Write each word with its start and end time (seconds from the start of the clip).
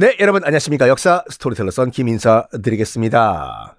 네, 0.00 0.16
여러분 0.18 0.42
안녕하십니까. 0.42 0.88
역사 0.88 1.22
스토리텔러 1.28 1.70
썬킴 1.70 2.08
인사 2.08 2.48
드리겠습니다. 2.62 3.76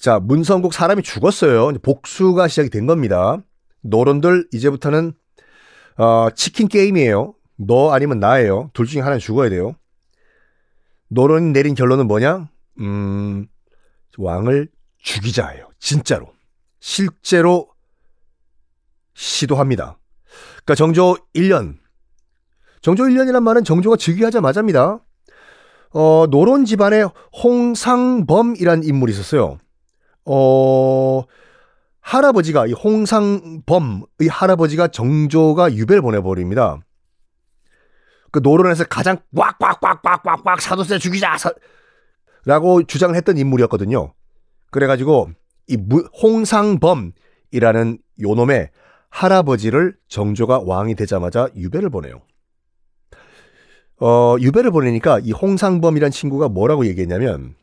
자, 0.00 0.18
문성국 0.18 0.74
사람이 0.74 1.04
죽었어요. 1.04 1.74
복수가 1.80 2.48
시작이 2.48 2.70
된 2.70 2.88
겁니다. 2.88 3.38
노론들 3.82 4.48
이제부터는 4.52 5.12
어, 5.96 6.30
치킨 6.34 6.66
게임이에요. 6.66 7.34
너 7.54 7.92
아니면 7.92 8.18
나예요. 8.18 8.70
둘 8.74 8.86
중에 8.86 9.00
하나는 9.00 9.20
죽어야 9.20 9.48
돼요. 9.48 9.76
노론이 11.06 11.52
내린 11.52 11.76
결론은 11.76 12.08
뭐냐? 12.08 12.48
음, 12.80 13.46
왕을 14.16 14.68
죽이자예요. 14.98 15.68
진짜로. 15.78 16.32
실제로 16.80 17.68
시도합니다. 19.14 20.00
그러니까 20.64 20.74
정조 20.74 21.16
1년. 21.36 21.76
정조 22.80 23.04
1년이란 23.04 23.40
말은 23.44 23.62
정조가 23.62 23.98
즉위하자마자입니다. 23.98 24.98
어, 25.90 26.26
노론 26.30 26.64
집안에 26.64 27.04
홍상범이란 27.42 28.84
인물이 28.84 29.12
있었어요. 29.12 29.58
어, 30.24 31.22
할아버지가 32.00 32.66
이 32.66 32.72
홍상범의 32.72 34.28
할아버지가 34.30 34.88
정조가 34.88 35.74
유배를 35.74 36.02
보내버립니다. 36.02 36.80
그 38.30 38.40
노론에서 38.42 38.84
가장 38.84 39.18
꽉꽉꽉꽉꽉꽉 39.34 40.60
사도세 40.60 40.98
죽이자 40.98 41.38
사, 41.38 41.52
라고 42.44 42.82
주장을 42.82 43.14
했던 43.14 43.36
인물이었거든요. 43.38 44.12
그래가지고 44.70 45.30
이 45.66 45.76
홍상범이라는 46.22 47.98
요놈의 48.20 48.70
할아버지를 49.10 49.96
정조가 50.08 50.62
왕이 50.64 50.94
되자마자 50.94 51.48
유배를 51.56 51.90
보내요. 51.90 52.20
어, 54.00 54.36
유배를 54.40 54.70
보내니까 54.70 55.18
이 55.20 55.32
홍상범이란 55.32 56.10
친구가 56.10 56.48
뭐라고 56.48 56.86
얘기했냐면 56.86 57.54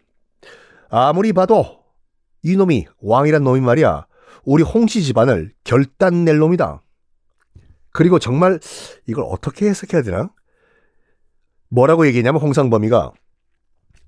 아무리 0.89 1.33
봐도 1.33 1.83
이놈이 2.44 2.88
왕이란 3.00 3.44
놈이 3.44 3.62
말이야 3.62 4.06
우리 4.44 4.63
홍씨 4.63 5.01
집안을 5.01 5.53
결단 5.63 6.25
낼 6.25 6.38
놈이다. 6.38 6.81
그리고 7.91 8.19
정말 8.19 8.59
이걸 9.07 9.25
어떻게 9.28 9.68
해석해야 9.69 10.03
되나? 10.03 10.29
뭐라고 11.69 12.06
얘기했냐면 12.07 12.41
홍상범이가 12.41 13.13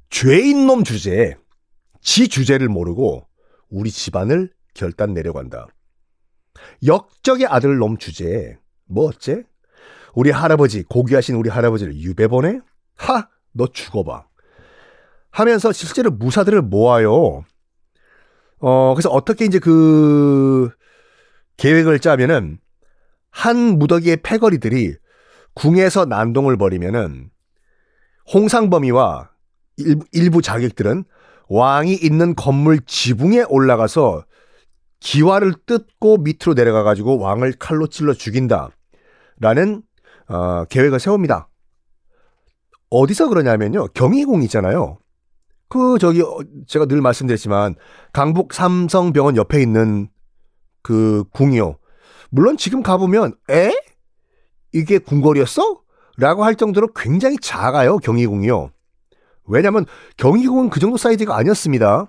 죄인 0.09 0.67
놈 0.67 0.83
주제에 0.83 1.35
지 2.01 2.27
주제를 2.27 2.67
모르고 2.69 3.25
우리 3.69 3.89
집안을 3.89 4.51
결단 4.73 5.13
내려고 5.13 5.39
한다. 5.39 5.67
역적의 6.85 7.47
아들 7.47 7.77
놈 7.77 7.97
주제에 7.97 8.57
뭐 8.85 9.07
어째? 9.07 9.43
우리 10.17 10.31
할아버지, 10.31 10.81
고귀하신 10.81 11.35
우리 11.35 11.47
할아버지를 11.47 11.95
유배 11.95 12.27
보내? 12.27 12.59
하! 12.95 13.27
너 13.51 13.67
죽어봐. 13.67 14.25
하면서 15.29 15.71
실제로 15.71 16.09
무사들을 16.09 16.59
모아요. 16.63 17.45
어, 18.59 18.95
그래서 18.95 19.09
어떻게 19.11 19.45
이제 19.45 19.59
그 19.59 20.71
계획을 21.57 21.99
짜면은 21.99 22.57
한 23.29 23.77
무더기의 23.77 24.17
패거리들이 24.23 24.95
궁에서 25.53 26.05
난동을 26.05 26.57
벌이면은 26.57 27.29
홍상범이와 28.33 29.29
일 30.13 30.31
부 30.31 30.41
자객들은 30.41 31.03
왕이 31.47 31.93
있는 31.93 32.33
건물 32.33 32.79
지붕에 32.87 33.43
올라가서 33.49 34.25
기와를 34.99 35.53
뜯고 35.67 36.17
밑으로 36.17 36.55
내려가 36.55 36.81
가지고 36.81 37.19
왕을 37.19 37.53
칼로 37.59 37.85
찔러 37.85 38.13
죽인다. 38.13 38.71
라는 39.39 39.83
어, 40.29 40.65
계획을 40.65 40.99
세웁니다. 40.99 41.49
어디서 42.89 43.29
그러냐면요. 43.29 43.87
경희궁 43.93 44.43
있잖아요. 44.43 44.97
그 45.69 45.97
저기 45.99 46.21
어, 46.21 46.39
제가 46.67 46.85
늘 46.85 47.01
말씀드렸지만 47.01 47.75
강북 48.13 48.53
삼성병원 48.53 49.35
옆에 49.35 49.61
있는 49.61 50.09
그 50.81 51.23
궁이요. 51.31 51.77
물론 52.29 52.57
지금 52.57 52.83
가보면 52.83 53.33
에? 53.49 53.71
이게 54.73 54.97
궁궐이었어? 54.97 55.81
라고 56.17 56.43
할 56.43 56.55
정도로 56.55 56.93
굉장히 56.93 57.37
작아요. 57.37 57.97
경희궁이요. 57.97 58.71
왜냐면 59.45 59.85
경희궁은 60.17 60.69
그 60.69 60.79
정도 60.79 60.97
사이즈가 60.97 61.37
아니었습니다. 61.37 62.07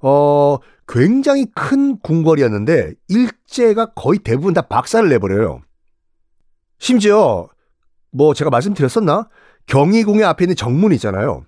어, 0.00 0.58
굉장히 0.86 1.46
큰 1.54 1.98
궁궐이었는데 1.98 2.94
일제가 3.08 3.92
거의 3.94 4.18
대부분 4.18 4.54
다 4.54 4.62
박살을 4.62 5.08
내버려요. 5.08 5.60
심지어 6.78 7.48
뭐 8.10 8.34
제가 8.34 8.50
말씀드렸었나? 8.50 9.28
경희궁의 9.66 10.24
앞에 10.24 10.44
있는 10.44 10.56
정문 10.56 10.92
있잖아요. 10.92 11.44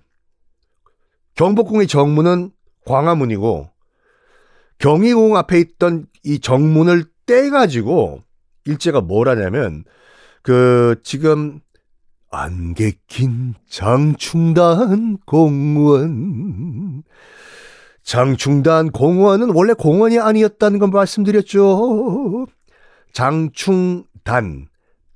경복궁의 1.35 1.87
정문은 1.87 2.51
광화문이고 2.85 3.69
경희궁 4.77 5.37
앞에 5.37 5.59
있던 5.59 6.07
이 6.23 6.39
정문을 6.39 7.05
떼가지고 7.25 8.21
일제가 8.65 9.01
뭘 9.01 9.29
하냐면 9.29 9.83
그 10.43 10.99
지금 11.03 11.59
안개 12.29 12.93
낀 13.07 13.53
장충단 13.69 15.17
공원 15.25 17.03
장충단 18.03 18.91
공원은 18.91 19.51
원래 19.53 19.73
공원이 19.73 20.19
아니었다는 20.19 20.79
건 20.79 20.89
말씀드렸죠. 20.89 22.47
장충단 23.13 24.70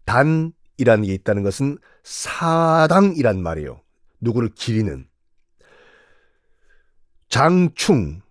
단이라는 0.06 1.04
게 1.06 1.14
있다는 1.14 1.44
것은 1.44 1.78
사당이란 2.04 3.42
말이에요. 3.42 3.82
누구를 4.22 4.50
기리는. 4.56 5.08
장충, 7.30 8.22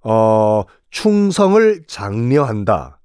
어, 0.00 0.64
충성을 0.90 1.84
장려한다. 1.86 3.00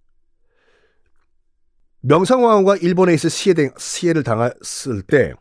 명성황후가 2.02 2.78
일본에 2.78 3.14
있어 3.14 3.30
시해, 3.30 3.54
시해를 3.78 4.24
당했을 4.24 5.03
때 5.03 5.34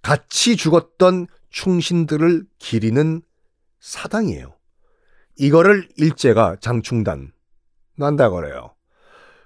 같이 0.00 0.56
죽었던 0.56 1.26
충신들을 1.50 2.46
기리는 2.58 3.22
사당이에요. 3.80 4.54
이거를 5.38 5.88
일제가 5.96 6.56
장충단 6.60 7.32
난다 7.96 8.30
그래요. 8.30 8.74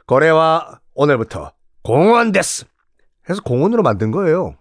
거래와 0.06 0.80
오늘부터 0.94 1.52
공원 1.86 2.32
데스 2.32 2.64
해서 3.30 3.40
공원으로 3.42 3.84
만든 3.84 4.10
거예요. 4.10 4.56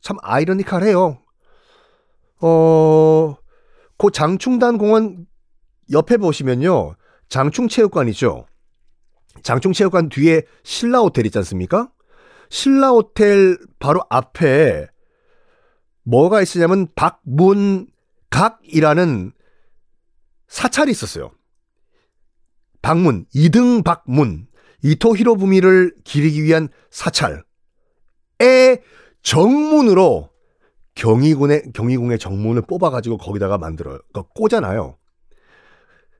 참 0.00 0.16
아이러니컬해요. 0.22 1.20
어, 2.40 3.36
그 3.98 4.10
장충단 4.10 4.78
공원 4.78 5.26
옆에 5.92 6.16
보시면요. 6.16 6.94
장충체육관이죠. 7.28 8.46
장충체육관 9.42 10.08
뒤에 10.08 10.44
신라호텔 10.62 11.26
있지 11.26 11.36
않습니까? 11.36 11.90
신라호텔 12.48 13.58
바로 13.78 14.00
앞에 14.08 14.86
뭐가 16.04 16.40
있으냐면 16.40 16.88
박문각이라는 16.94 17.90
사찰이 20.48 20.90
있었어요. 20.90 21.30
박문, 22.80 23.26
이등 23.34 23.82
박문. 23.82 24.46
이토 24.84 25.16
히로부미를 25.16 25.94
기리기 26.04 26.42
위한 26.44 26.68
사찰의 26.90 27.42
정문으로 29.22 30.28
경희군의 30.94 31.72
경희궁의 31.72 32.18
정문을 32.18 32.62
뽑아가지고 32.62 33.16
거기다가 33.16 33.56
만들어요. 33.56 33.98
그러니까 34.12 34.30
꽂아놔요. 34.34 34.98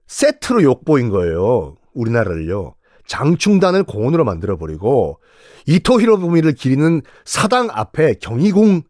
세트로 0.06 0.62
욕보인 0.62 1.10
거예요. 1.10 1.76
우리나라를요. 1.92 2.74
장충단을 3.06 3.84
공원으로 3.84 4.24
만들어버리고 4.24 5.20
이토 5.66 6.00
히로부미를 6.00 6.54
기리는 6.54 7.02
사당 7.26 7.68
앞에 7.70 8.14
경희궁 8.14 8.82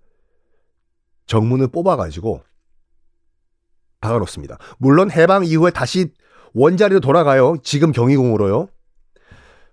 정문을 1.26 1.66
뽑아가지고 1.68 2.42
박아놓습니다. 4.00 4.56
물론 4.78 5.10
해방 5.10 5.44
이후에 5.44 5.72
다시 5.72 6.12
원자리로 6.52 7.00
돌아가요. 7.00 7.56
지금 7.64 7.90
경희궁으로요. 7.90 8.68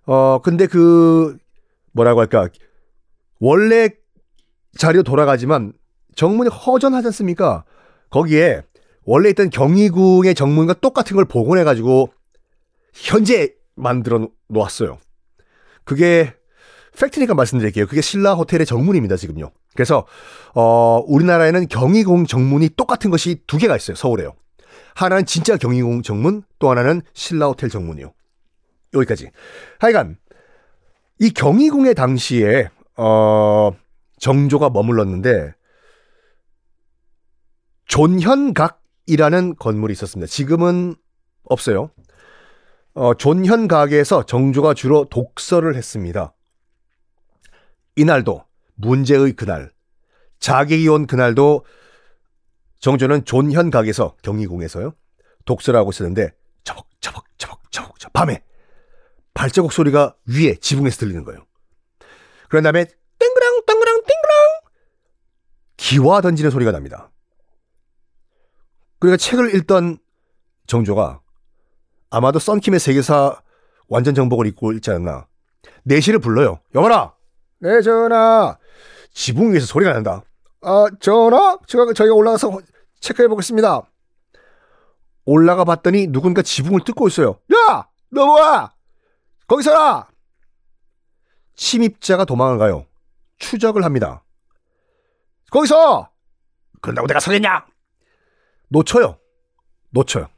어, 0.05 0.39
근데 0.41 0.67
그, 0.67 1.37
뭐라고 1.93 2.19
할까. 2.19 2.47
원래 3.39 3.89
자리로 4.77 5.03
돌아가지만 5.03 5.73
정문이 6.15 6.49
허전하지 6.49 7.07
않습니까? 7.07 7.63
거기에 8.09 8.61
원래 9.03 9.29
있던 9.29 9.49
경희궁의 9.49 10.35
정문과 10.35 10.75
똑같은 10.75 11.15
걸 11.15 11.25
복원해가지고 11.25 12.11
현재 12.93 13.53
만들어 13.75 14.27
놓았어요. 14.47 14.99
그게 15.83 16.33
팩트니까 16.97 17.33
말씀드릴게요. 17.33 17.87
그게 17.87 18.01
신라 18.01 18.33
호텔의 18.35 18.65
정문입니다, 18.65 19.15
지금요. 19.15 19.51
그래서 19.73 20.05
어 20.53 21.01
우리나라에는 21.07 21.67
경희궁 21.67 22.25
정문이 22.25 22.69
똑같은 22.75 23.09
것이 23.09 23.41
두 23.47 23.57
개가 23.57 23.75
있어요. 23.75 23.95
서울에요. 23.95 24.33
하나는 24.93 25.25
진짜 25.25 25.57
경희궁 25.57 26.01
정문, 26.03 26.43
또 26.59 26.69
하나는 26.69 27.01
신라 27.13 27.47
호텔 27.47 27.69
정문이요. 27.69 28.13
여기까지. 28.93 29.29
하여간 29.79 30.17
이 31.19 31.31
경희궁의 31.31 31.95
당시에 31.95 32.69
어 32.97 33.71
정조가 34.19 34.69
머물렀는데 34.69 35.53
존현각이라는 37.85 39.55
건물이 39.55 39.91
있었습니다. 39.93 40.27
지금은 40.27 40.95
없어요. 41.43 41.91
어, 42.93 43.13
존현각에서 43.13 44.25
정조가 44.25 44.73
주로 44.73 45.05
독서를 45.05 45.75
했습니다. 45.75 46.33
이날도 47.95 48.43
문제의 48.75 49.33
그날 49.33 49.71
자객이 50.39 50.87
온 50.87 51.07
그날도 51.07 51.65
정조는 52.79 53.25
존현각에서 53.25 54.15
경희궁에서요 54.23 54.93
독서를 55.45 55.79
하고 55.79 55.91
있었는데 55.91 56.31
저벅 56.63 56.87
저벅 56.99 57.25
저벅 57.37 57.71
저벅 57.71 57.99
저 57.99 58.09
밤에 58.09 58.43
발자국 59.33 59.71
소리가 59.71 60.15
위에 60.27 60.55
지붕에서 60.55 60.97
들리는 60.97 61.23
거예요. 61.23 61.45
그런 62.49 62.63
다음에 62.63 62.85
땡그랑 62.85 63.61
땡그랑 63.65 63.95
땡그랑 63.95 64.61
기와 65.77 66.21
던지는 66.21 66.51
소리가 66.51 66.71
납니다. 66.71 67.11
그러니까 68.99 69.17
책을 69.17 69.55
읽던 69.55 69.97
정조가 70.67 71.21
아마도 72.09 72.39
썬킴의 72.39 72.79
세계사 72.79 73.41
완전 73.87 74.13
정복을 74.13 74.47
입고 74.47 74.73
읽지 74.73 74.91
않았나. 74.91 75.27
내시를 75.83 76.19
불러요. 76.19 76.59
영원아! 76.75 77.13
네, 77.59 77.81
전하. 77.81 78.57
지붕 79.13 79.53
위에서 79.53 79.65
소리가 79.65 79.93
난다. 79.93 80.23
아, 80.61 80.85
전하? 80.99 81.57
제가, 81.67 81.91
저희가 81.93 82.13
올라가서 82.15 82.59
체크해 82.99 83.27
보겠습니다. 83.27 83.81
올라가 85.25 85.63
봤더니 85.63 86.07
누군가 86.07 86.41
지붕을 86.41 86.81
뜯고 86.85 87.07
있어요. 87.07 87.39
야! 87.53 87.87
너 88.09 88.25
뭐야! 88.25 88.71
거기 89.51 89.63
서라! 89.63 90.07
침입자가 91.55 92.23
도망을 92.23 92.57
가요. 92.57 92.85
추적을 93.37 93.83
합니다. 93.83 94.23
거기서! 95.51 96.09
그런다고 96.79 97.05
내가 97.05 97.19
서겠냐? 97.19 97.65
놓쳐요. 98.69 99.19
놓쳐요. 99.89 100.29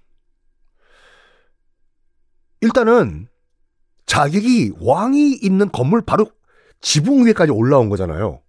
일단은 2.61 3.27
자객이 4.07 4.73
왕이 4.79 5.33
있는 5.43 5.71
건물 5.71 6.01
바로 6.01 6.25
지붕 6.81 7.27
위에까지 7.27 7.51
올라온 7.51 7.89
거잖아요. 7.89 8.41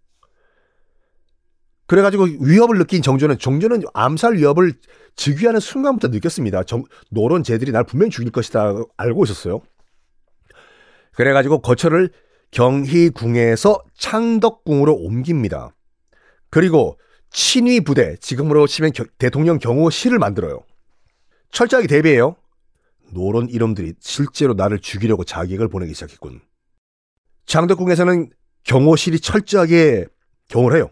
그래가지고 1.88 2.24
위협을 2.40 2.78
느낀 2.78 3.02
정조는 3.02 3.38
정조는 3.38 3.82
암살 3.92 4.36
위협을 4.36 4.72
즉위하는 5.14 5.60
순간부터 5.60 6.08
느꼈습니다. 6.08 6.64
정, 6.64 6.84
노론 7.10 7.42
쟤들이 7.42 7.70
날 7.70 7.84
분명히 7.84 8.10
죽일 8.10 8.32
것이다 8.32 8.72
알고 8.96 9.24
있었어요. 9.24 9.60
그래가지고 11.14 11.60
거처를 11.60 12.10
경희궁에서 12.50 13.82
창덕궁으로 13.96 14.94
옮깁니다. 14.94 15.74
그리고 16.50 16.98
친위 17.30 17.80
부대, 17.80 18.16
지금으로 18.16 18.66
치면 18.66 18.92
겨, 18.92 19.04
대통령 19.18 19.58
경호실을 19.58 20.18
만들어요. 20.18 20.60
철저하게 21.50 21.88
대비해요. 21.88 22.36
노론 23.12 23.48
이름들이 23.48 23.94
실제로 24.00 24.54
나를 24.54 24.78
죽이려고 24.78 25.24
자객을 25.24 25.68
보내기 25.68 25.94
시작했군. 25.94 26.40
장덕궁에서는 27.46 28.30
경호실이 28.64 29.20
철저하게 29.20 30.06
경호를 30.48 30.78
해요. 30.78 30.90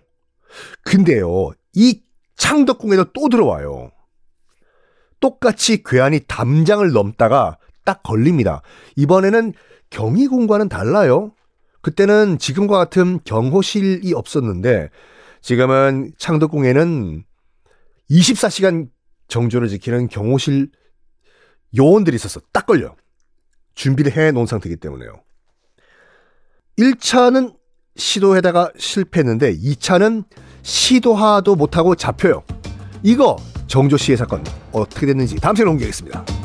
근데요, 0.84 1.52
이 1.74 2.02
창덕궁에도 2.36 3.12
또 3.12 3.28
들어와요. 3.28 3.90
똑같이 5.20 5.82
괴한이 5.84 6.20
담장을 6.26 6.90
넘다가 6.90 7.56
딱 7.84 8.02
걸립니다. 8.02 8.62
이번에는 8.96 9.54
경희궁과는 9.92 10.68
달라요. 10.68 11.32
그때는 11.82 12.38
지금과 12.38 12.78
같은 12.78 13.20
경호실이 13.24 14.12
없었는데 14.14 14.90
지금은 15.40 16.12
창덕궁에는 16.18 17.24
24시간 18.10 18.88
정조를 19.28 19.68
지키는 19.68 20.08
경호실 20.08 20.70
요원들이 21.76 22.14
있어서 22.16 22.40
딱 22.52 22.66
걸려. 22.66 22.94
준비를 23.74 24.16
해 24.16 24.30
놓은 24.32 24.46
상태이기 24.46 24.76
때문에요. 24.76 25.22
1차는 26.78 27.56
시도에다가 27.96 28.70
실패했는데 28.76 29.56
2차는 29.56 30.24
시도하도 30.62 31.56
못하고 31.56 31.94
잡혀요. 31.94 32.44
이거 33.02 33.36
정조 33.66 33.96
씨의 33.96 34.18
사건 34.18 34.44
어떻게 34.72 35.06
됐는지 35.06 35.36
다음 35.36 35.56
시간에 35.56 35.70
공개하겠습니다. 35.70 36.41